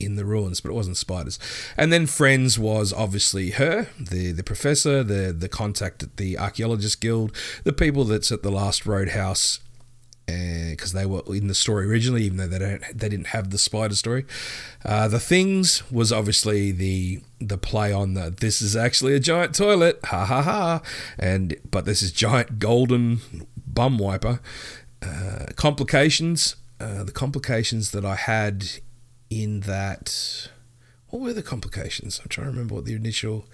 [0.00, 1.38] in the ruins, but it wasn't spiders.
[1.76, 7.00] And then friends was obviously her, the the professor, the the contact at the archaeologist
[7.00, 7.34] guild,
[7.64, 9.60] the people that's at the last roadhouse,
[10.26, 13.58] because they were in the story originally, even though they don't they didn't have the
[13.58, 14.24] spider story.
[14.84, 19.54] Uh, the things was obviously the the play on the this is actually a giant
[19.54, 20.82] toilet, ha ha ha,
[21.18, 23.20] and but this is giant golden
[23.66, 24.40] bum wiper.
[25.02, 28.64] Uh, complications, uh, the complications that I had
[29.30, 30.48] in that.
[31.08, 32.18] What were the complications?
[32.20, 33.46] I'm trying to remember what the initial.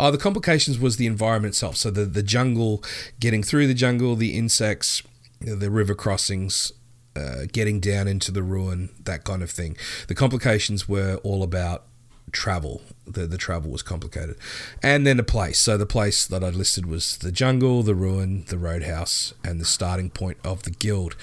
[0.00, 1.76] Oh, the complications was the environment itself.
[1.76, 2.82] So the the jungle,
[3.20, 5.02] getting through the jungle, the insects
[5.44, 6.72] the river crossings,
[7.16, 9.76] uh, getting down into the ruin, that kind of thing.
[10.08, 11.86] The complications were all about
[12.32, 12.82] travel.
[13.06, 14.36] The the travel was complicated,
[14.82, 15.58] and then a place.
[15.58, 19.64] So the place that I listed was the jungle, the ruin, the roadhouse, and the
[19.64, 21.16] starting point of the guild.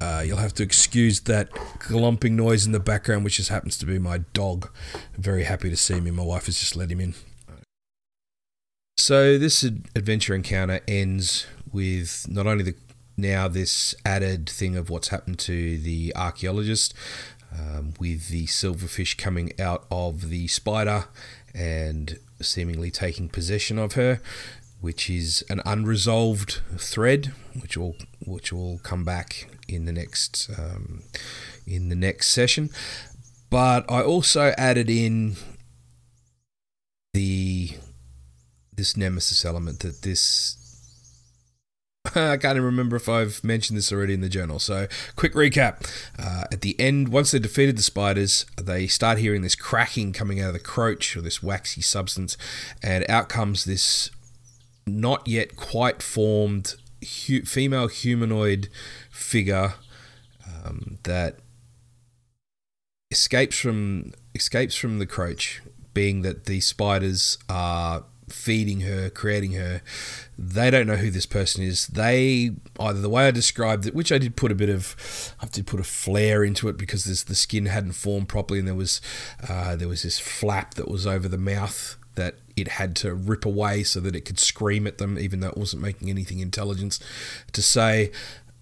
[0.00, 3.84] Uh, you'll have to excuse that glumping noise in the background, which just happens to
[3.84, 4.70] be my dog.
[5.18, 6.10] very happy to see me.
[6.10, 7.14] My wife has just let him in.
[8.96, 12.74] So this adventure encounter ends with not only the
[13.16, 16.94] now this added thing of what's happened to the archaeologist
[17.52, 21.04] um, with the silverfish coming out of the spider
[21.54, 24.20] and seemingly taking possession of her.
[24.80, 31.02] which is an unresolved thread, which will which will come back in the next um,
[31.66, 32.70] in the next session.
[33.50, 35.36] But I also added in
[37.12, 37.72] the
[38.72, 40.56] this nemesis element that this
[42.06, 44.58] I can't even remember if I've mentioned this already in the journal.
[44.58, 44.86] So,
[45.16, 45.86] quick recap.
[46.18, 50.40] Uh, at the end, once they defeated the spiders, they start hearing this cracking coming
[50.40, 52.38] out of the croach or this waxy substance,
[52.82, 54.10] and out comes this
[54.86, 56.74] not yet quite formed
[57.26, 58.68] hu- female humanoid
[59.10, 59.74] figure
[60.46, 61.36] um, that
[63.10, 65.60] escapes from escapes from the croach,
[65.92, 69.82] being that the spiders are feeding her, creating her.
[70.38, 71.86] They don't know who this person is.
[71.86, 75.46] They either the way I described it, which I did put a bit of, I
[75.46, 78.74] did put a flare into it because this, the skin hadn't formed properly, and there
[78.74, 79.00] was
[79.48, 83.44] uh, there was this flap that was over the mouth that it had to rip
[83.44, 87.00] away so that it could scream at them, even though it wasn't making anything intelligence
[87.52, 88.10] to say.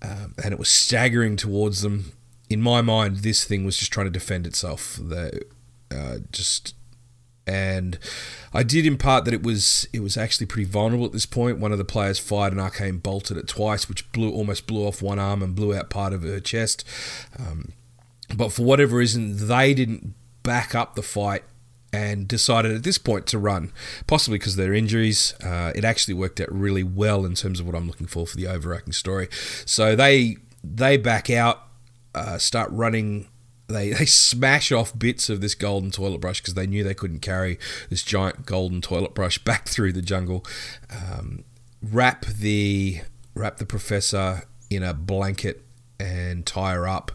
[0.00, 2.12] Um, and it was staggering towards them.
[2.48, 4.98] In my mind, this thing was just trying to defend itself.
[5.02, 5.42] The
[5.90, 6.74] uh, just
[7.48, 7.98] and
[8.52, 11.58] I did impart that it was it was actually pretty vulnerable at this point.
[11.58, 14.86] One of the players fired an arcane bolt at it twice, which blew almost blew
[14.86, 16.84] off one arm and blew out part of her chest.
[17.38, 17.72] Um,
[18.36, 21.44] but for whatever reason, they didn't back up the fight
[21.90, 23.72] and decided at this point to run,
[24.06, 25.34] possibly because of their injuries.
[25.42, 28.36] Uh, it actually worked out really well in terms of what I'm looking for for
[28.36, 29.28] the overarching story.
[29.64, 31.62] So they they back out,
[32.14, 33.28] uh, start running
[33.68, 37.20] they, they smash off bits of this golden toilet brush because they knew they couldn't
[37.20, 37.58] carry
[37.90, 40.44] this giant golden toilet brush back through the jungle.
[40.90, 41.44] Um,
[41.82, 43.02] wrap the
[43.34, 45.64] wrap the professor in a blanket
[46.00, 47.12] and tie her up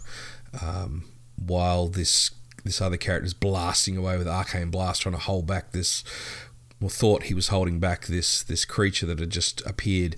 [0.61, 2.31] um, while this
[2.63, 6.03] this other character is blasting away with arcane blast, trying to hold back this.
[6.79, 10.15] Well, thought he was holding back this this creature that had just appeared,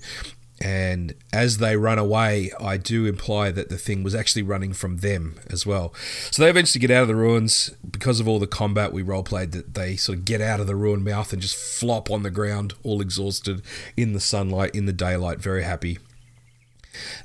[0.60, 4.98] and as they run away, I do imply that the thing was actually running from
[4.98, 5.92] them as well.
[6.30, 9.22] So they eventually get out of the ruins because of all the combat we role
[9.22, 9.52] played.
[9.52, 12.30] That they sort of get out of the ruined mouth and just flop on the
[12.30, 13.60] ground, all exhausted,
[13.96, 15.98] in the sunlight, in the daylight, very happy.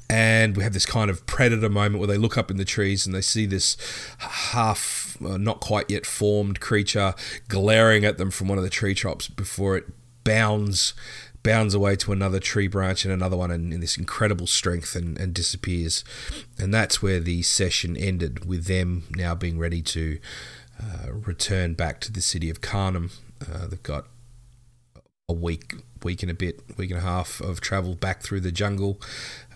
[0.10, 3.06] And we have this kind of predator moment where they look up in the trees
[3.06, 3.78] and they see this
[4.18, 7.14] half, uh, not quite yet formed creature
[7.48, 9.86] glaring at them from one of the tree tops before it
[10.26, 10.94] bounds
[11.44, 15.18] bounds away to another tree branch and another one in, in this incredible strength and,
[15.18, 16.04] and disappears.
[16.58, 20.20] And that's where the session ended, with them now being ready to
[20.82, 23.12] uh, return back to the city of Carnum.
[23.42, 24.06] Uh, they've got
[25.28, 28.52] a week, week and a bit, week and a half of travel back through the
[28.52, 29.00] jungle,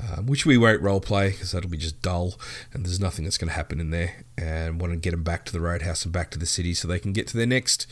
[0.01, 2.35] uh, which we won't role play because that'll be just dull
[2.73, 4.25] and there's nothing that's going to happen in there.
[4.37, 6.87] And want to get them back to the roadhouse and back to the city so
[6.87, 7.87] they can get to their next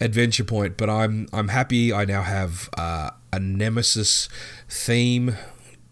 [0.00, 0.76] adventure point.
[0.76, 1.92] But I'm I'm happy.
[1.92, 4.28] I now have uh, a nemesis
[4.68, 5.36] theme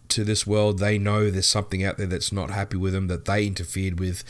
[0.09, 0.79] to this world.
[0.79, 4.24] They know there's something out there that's not happy with them that they interfered with.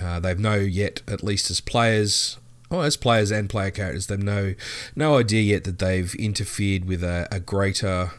[0.00, 2.38] Uh, they've no yet, at least as players,
[2.72, 4.54] or as players and player characters, they've no
[4.96, 8.12] no idea yet that they've interfered with a, a greater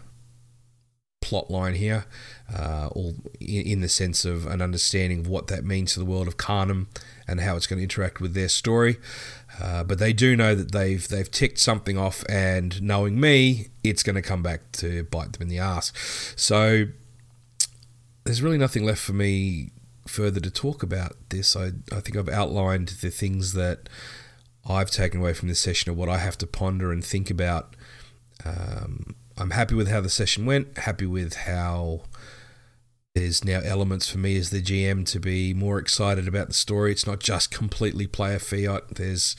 [1.24, 2.06] plot line here,
[2.54, 6.06] uh, or in, in, the sense of an understanding of what that means to the
[6.06, 6.90] world of Carnum
[7.28, 8.98] and how it's going to interact with their story.
[9.62, 14.04] Uh, but they do know that they've they've ticked something off, and knowing me, it's
[14.04, 15.94] going to come back to bite them in the ass.
[16.36, 16.86] So
[18.26, 19.72] there's really nothing left for me
[20.06, 21.56] further to talk about this.
[21.56, 23.88] I I think I've outlined the things that
[24.66, 27.76] I've taken away from this session of what I have to ponder and think about.
[28.46, 30.78] Um, I'm happy with how the session went.
[30.78, 32.02] Happy with how
[33.16, 36.92] there's now elements for me as the GM to be more excited about the story.
[36.92, 38.96] It's not just completely player fiat.
[38.96, 39.36] There's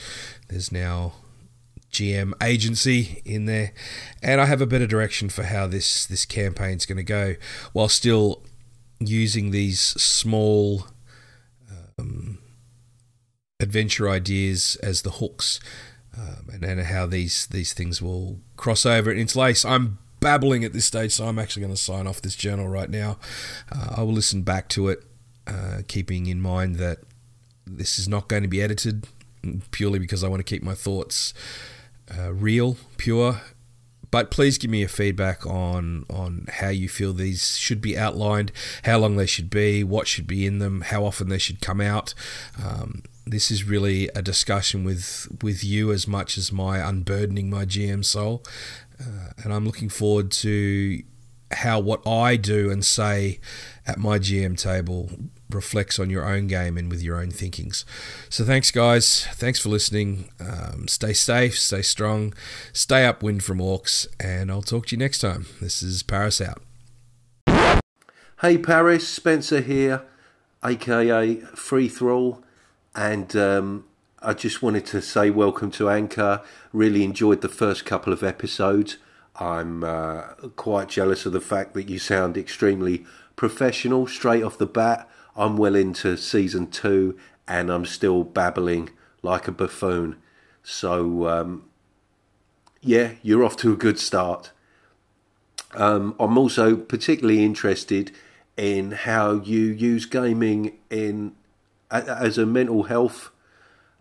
[0.49, 1.15] there's now
[1.91, 3.73] GM agency in there,
[4.23, 7.35] and I have a better direction for how this this campaign's going to go,
[7.73, 8.45] while still
[9.01, 10.87] using these small
[11.99, 12.24] um,
[13.61, 15.61] adventure ideas as the hooks,
[16.17, 19.65] um, and, and how these these things will cross over and interlace.
[19.65, 22.91] I'm babbling at this stage, so I'm actually going to sign off this journal right
[22.91, 23.19] now.
[23.71, 25.05] Uh, I will listen back to it,
[25.47, 26.99] uh, keeping in mind that
[27.67, 29.07] this is not going to be edited
[29.71, 31.35] purely because I want to keep my thoughts
[32.17, 33.41] uh, real, pure.
[34.11, 38.53] But please give me your feedback on on how you feel these should be outlined,
[38.85, 41.81] how long they should be, what should be in them, how often they should come
[41.81, 42.15] out.
[42.63, 47.65] Um, this is really a discussion with with you as much as my unburdening my
[47.65, 48.45] GM soul.
[49.01, 51.03] Uh, and I'm looking forward to
[51.53, 53.41] how what I do and say
[53.87, 55.11] at my GM table
[55.51, 57.85] reflects on your own game and with your own thinkings.
[58.29, 59.27] So thanks, guys.
[59.35, 60.31] Thanks for listening.
[60.41, 62.35] Um, stay safe, stay strong,
[62.73, 65.47] stay upwind from orcs, and I'll talk to you next time.
[65.61, 66.63] This is Paris out.
[68.41, 70.03] Hey Paris, Spencer here,
[70.63, 72.44] aka Free Thrall,
[72.95, 73.85] and um,
[74.23, 76.43] I just wanted to say welcome to Anchor.
[76.73, 78.97] Really enjoyed the first couple of episodes.
[79.37, 80.23] I'm uh,
[80.57, 83.05] quite jealous of the fact that you sound extremely
[83.37, 85.09] professional straight off the bat.
[85.37, 87.19] I'm well into season two
[87.49, 88.91] and I'm still babbling
[89.23, 90.17] like a buffoon.
[90.63, 91.65] So, um,
[92.81, 94.53] yeah, you're off to a good start.
[95.75, 98.13] Um, I'm also particularly interested
[98.57, 101.35] in how you use gaming in
[102.01, 103.31] as a mental health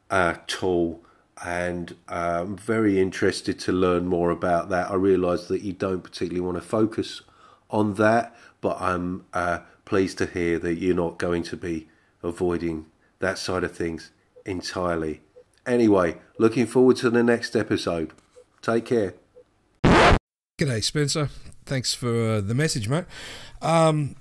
[0.09, 1.03] uh, tool,
[1.43, 4.89] and I'm um, very interested to learn more about that.
[4.91, 7.21] I realise that you don't particularly want to focus
[7.69, 11.87] on that, but I'm uh, pleased to hear that you're not going to be
[12.21, 12.85] avoiding
[13.19, 14.11] that side of things
[14.45, 15.21] entirely.
[15.65, 18.11] Anyway, looking forward to the next episode.
[18.61, 19.13] Take care.
[20.59, 21.29] G'day, Spencer.
[21.65, 23.05] Thanks for uh, the message, mate.
[23.61, 24.15] Um,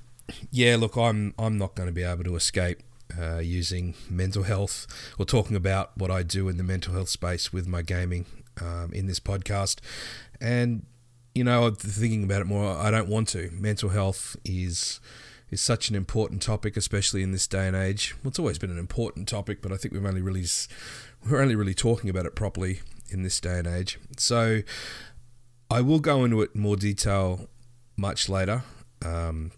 [0.50, 2.82] yeah, look, I'm I'm not going to be able to escape
[3.20, 4.86] uh, using mental health
[5.18, 8.26] or talking about what I do in the mental health space with my gaming
[8.60, 9.80] um, in this podcast.
[10.40, 10.86] And
[11.34, 13.50] you know, thinking about it more, I don't want to.
[13.52, 15.00] Mental health is
[15.50, 18.14] is such an important topic, especially in this day and age.
[18.22, 20.44] Well, it's always been an important topic, but I think we've only really
[21.28, 23.98] we're only really talking about it properly in this day and age.
[24.16, 24.62] So
[25.70, 27.48] I will go into it in more detail
[27.96, 28.64] much later.
[29.04, 29.52] Um,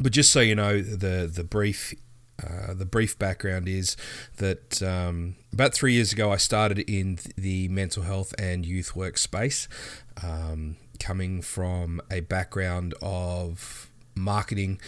[0.00, 1.94] but just so you know, the the brief
[2.42, 3.96] uh, the brief background is
[4.36, 9.18] that um, about three years ago, I started in the mental health and youth work
[9.18, 9.68] space,
[10.22, 14.80] um, coming from a background of marketing,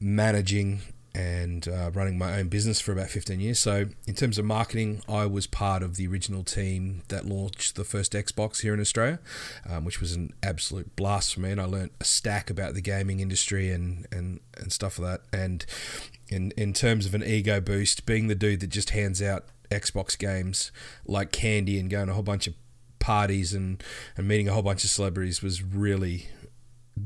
[0.00, 0.80] managing,
[1.14, 3.58] and uh, running my own business for about 15 years.
[3.58, 7.84] So, in terms of marketing, I was part of the original team that launched the
[7.84, 9.18] first Xbox here in Australia,
[9.68, 11.50] um, which was an absolute blast for me.
[11.50, 15.38] And I learned a stack about the gaming industry and, and, and stuff like that.
[15.38, 15.66] And
[16.28, 20.18] in, in terms of an ego boost, being the dude that just hands out Xbox
[20.18, 20.70] games
[21.06, 22.54] like candy and going to a whole bunch of
[22.98, 23.82] parties and,
[24.16, 26.28] and meeting a whole bunch of celebrities was really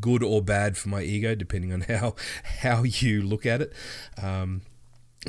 [0.00, 2.14] good or bad for my ego, depending on how
[2.60, 3.72] how you look at it.
[4.22, 4.62] Um,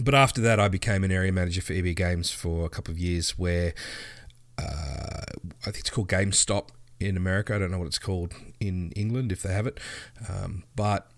[0.01, 2.99] but after that, I became an area manager for EB Games for a couple of
[2.99, 3.73] years, where
[4.57, 5.23] uh,
[5.61, 7.55] I think it's called GameStop in America.
[7.55, 9.79] I don't know what it's called in England if they have it,
[10.29, 11.09] um, but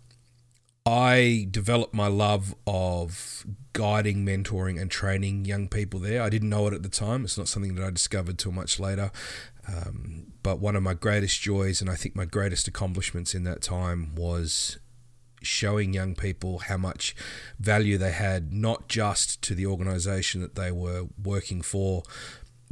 [0.85, 6.23] I developed my love of guiding, mentoring, and training young people there.
[6.23, 7.25] I didn't know it at the time.
[7.25, 9.11] It's not something that I discovered till much later.
[9.67, 13.61] Um, but one of my greatest joys, and I think my greatest accomplishments in that
[13.61, 14.79] time, was
[15.41, 17.15] showing young people how much
[17.59, 22.03] value they had, not just to the organization that they were working for,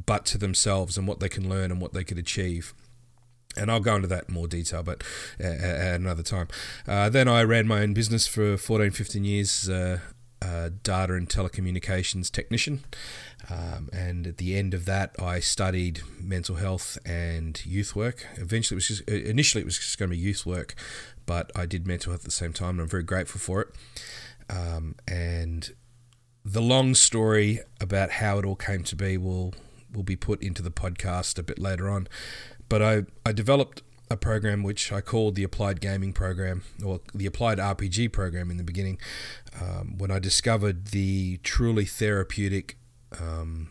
[0.06, 2.74] but to themselves and what they can learn and what they could achieve.
[3.56, 5.04] And I'll go into that in more detail, but
[5.40, 6.48] at another time.
[6.88, 10.00] Uh, then I ran my own business for 14, 15 years, uh,
[10.42, 12.84] uh, data and telecommunications technician.
[13.50, 18.26] Um, and at the end of that, I studied mental health and youth work.
[18.36, 20.76] Eventually, it was just, initially it was just going to be youth work,
[21.26, 23.70] but I did mental health at the same time, and I'm very grateful for it.
[24.50, 25.74] Um, and
[26.44, 29.54] the long story about how it all came to be will
[29.94, 32.08] will be put into the podcast a bit later on.
[32.68, 37.26] But I, I developed a program which I called the Applied Gaming Program or the
[37.26, 39.00] Applied RPG Program in the beginning
[39.60, 42.77] um, when I discovered the truly therapeutic
[43.20, 43.70] um,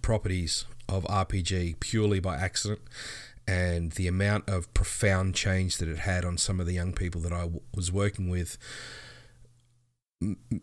[0.00, 2.80] properties of RPG purely by accident
[3.46, 7.20] and the amount of profound change that it had on some of the young people
[7.22, 8.56] that I w- was working with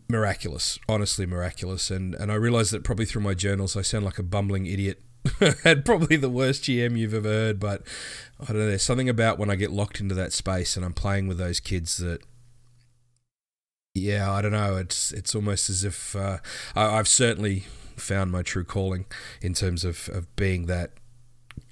[0.08, 1.90] miraculous honestly miraculous.
[1.90, 5.02] And and I realized that probably through my journals I sound like a bumbling idiot.
[5.64, 7.82] Had probably the worst GM you've ever heard but
[8.40, 10.94] I don't know there's something about when I get locked into that space and I'm
[10.94, 12.22] playing with those kids that
[13.94, 14.76] yeah, I don't know.
[14.76, 16.38] It's it's almost as if uh,
[16.76, 17.64] I, have certainly
[17.96, 19.06] found my true calling
[19.42, 20.92] in terms of, of being that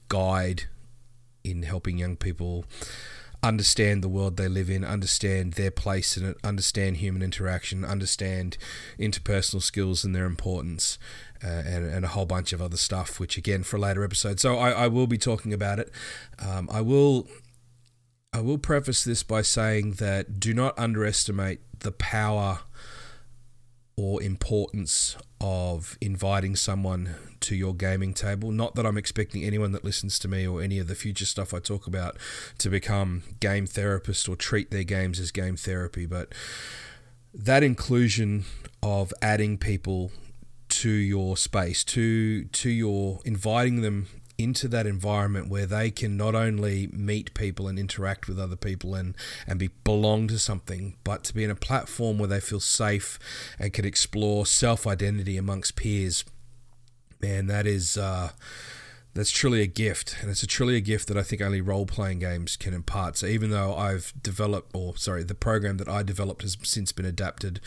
[0.09, 0.65] guide
[1.45, 2.65] in helping young people
[3.43, 8.59] understand the world they live in, understand their place in it, understand human interaction, understand
[8.99, 10.99] interpersonal skills and their importance,
[11.43, 14.41] uh, and, and a whole bunch of other stuff, which again for a later episode.
[14.41, 15.91] So I, I will be talking about it.
[16.39, 17.29] Um, I will.
[18.33, 22.61] I will preface this by saying that do not underestimate the power
[23.97, 28.53] or importance of inviting someone to your gaming table.
[28.53, 31.55] Not that I'm expecting anyone that listens to me or any of the future stuff
[31.55, 32.17] I talk about
[32.59, 36.33] to become game therapist or treat their games as game therapy, but
[37.33, 38.45] that inclusion
[38.83, 40.13] of adding people
[40.69, 44.07] to your space, to to your inviting them
[44.39, 48.95] into that environment where they can not only meet people and interact with other people
[48.95, 49.17] and
[49.47, 53.19] and be belong to something, but to be in a platform where they feel safe
[53.59, 56.25] and can explore self identity amongst peers.
[57.21, 58.31] Man, that is uh,
[59.13, 61.87] that's truly a gift, and it's a truly a gift that I think only role
[61.87, 63.17] playing games can impart.
[63.17, 67.07] So even though I've developed, or sorry, the program that I developed has since been
[67.07, 67.61] adapted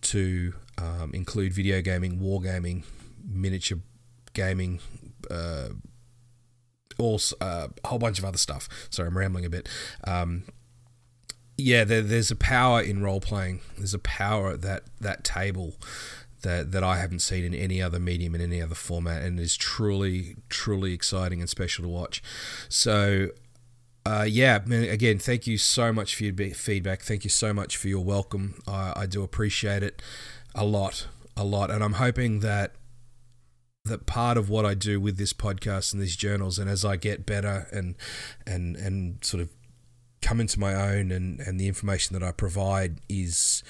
[0.00, 2.82] to um, include video gaming, wargaming,
[3.24, 3.78] miniature
[4.32, 4.80] gaming.
[5.30, 5.68] Uh,
[6.98, 8.68] also uh, a whole bunch of other stuff.
[8.90, 9.68] Sorry, I'm rambling a bit.
[10.04, 10.44] Um,
[11.56, 13.60] yeah, there, there's a power in role playing.
[13.76, 15.76] There's a power at that that table
[16.42, 19.56] that that I haven't seen in any other medium in any other format, and is
[19.56, 22.22] truly truly exciting and special to watch.
[22.68, 23.28] So.
[24.06, 27.02] Uh, yeah, again, thank you so much for your feedback.
[27.02, 28.62] Thank you so much for your welcome.
[28.66, 30.00] I, I do appreciate it
[30.54, 31.70] a lot, a lot.
[31.70, 32.72] And I'm hoping that
[33.88, 36.96] that part of what I do with this podcast and these journals, and as I
[36.96, 37.96] get better and
[38.46, 39.50] and and sort of
[40.22, 43.62] come into my own, and and the information that I provide is.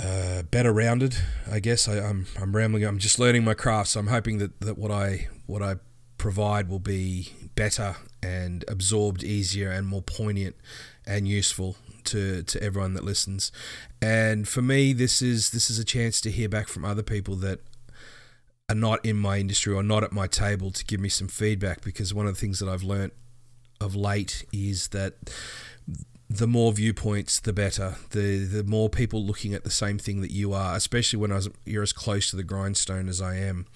[0.00, 1.16] Uh, better rounded,
[1.50, 1.88] I guess.
[1.88, 2.04] I, am
[2.36, 2.84] I'm, I'm rambling.
[2.84, 5.74] I'm just learning my craft, so I'm hoping that, that what I what I
[6.18, 10.54] provide will be better and absorbed easier and more poignant
[11.06, 13.50] and useful to, to everyone that listens.
[14.02, 17.36] And for me, this is this is a chance to hear back from other people
[17.36, 17.60] that
[18.68, 21.82] are not in my industry or not at my table to give me some feedback
[21.82, 23.14] because one of the things that I've learnt
[23.80, 25.14] of late is that
[26.28, 27.96] the more viewpoints, the better.
[28.10, 31.36] The the more people looking at the same thing that you are, especially when I
[31.36, 33.66] was, you're as close to the grindstone as I am.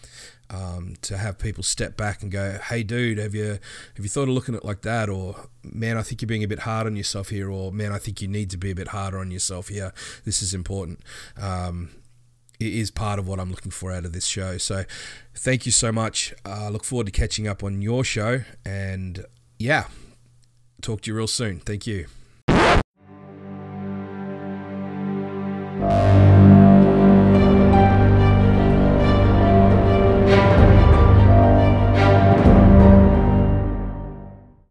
[0.51, 3.59] Um, to have people step back and go, "Hey, dude, have you
[3.97, 6.45] have you thought of looking at it like that?" Or, "Man, I think you're being
[6.45, 8.75] a bit hard on yourself here," or, "Man, I think you need to be a
[8.75, 9.95] bit harder on yourself here.
[10.27, 11.01] This is important."
[11.39, 11.89] Um,
[12.67, 14.59] is part of what I'm looking for out of this show.
[14.59, 14.85] So
[15.35, 16.35] thank you so much.
[16.45, 18.43] I uh, look forward to catching up on your show.
[18.65, 19.25] And
[19.59, 19.87] yeah,
[20.81, 21.61] talk to you real soon.
[21.61, 22.07] Thank you.